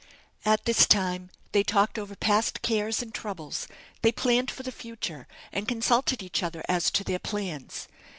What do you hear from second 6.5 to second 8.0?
as to their plans.